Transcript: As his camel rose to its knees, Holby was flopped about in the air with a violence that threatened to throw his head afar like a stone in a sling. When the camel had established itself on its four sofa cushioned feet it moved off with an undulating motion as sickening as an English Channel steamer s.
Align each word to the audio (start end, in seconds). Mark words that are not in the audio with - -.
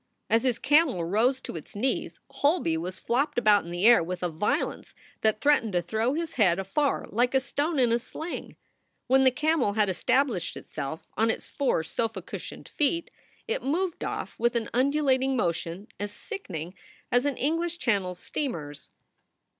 As 0.31 0.41
his 0.45 0.57
camel 0.57 1.05
rose 1.05 1.39
to 1.41 1.55
its 1.55 1.75
knees, 1.75 2.19
Holby 2.31 2.75
was 2.75 2.97
flopped 2.97 3.37
about 3.37 3.65
in 3.65 3.69
the 3.69 3.85
air 3.85 4.01
with 4.01 4.23
a 4.23 4.29
violence 4.29 4.95
that 5.21 5.41
threatened 5.41 5.73
to 5.73 5.81
throw 5.83 6.15
his 6.15 6.33
head 6.41 6.57
afar 6.57 7.05
like 7.11 7.35
a 7.35 7.39
stone 7.39 7.77
in 7.77 7.91
a 7.91 7.99
sling. 7.99 8.55
When 9.05 9.25
the 9.25 9.29
camel 9.29 9.73
had 9.73 9.89
established 9.89 10.57
itself 10.57 11.05
on 11.15 11.29
its 11.29 11.49
four 11.49 11.83
sofa 11.83 12.23
cushioned 12.23 12.69
feet 12.69 13.11
it 13.47 13.61
moved 13.61 14.03
off 14.03 14.39
with 14.39 14.55
an 14.55 14.71
undulating 14.73 15.35
motion 15.37 15.87
as 15.99 16.11
sickening 16.11 16.73
as 17.11 17.25
an 17.25 17.37
English 17.37 17.77
Channel 17.77 18.15
steamer 18.15 18.71
s. 18.71 18.89